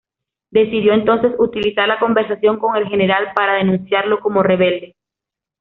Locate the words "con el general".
2.57-3.33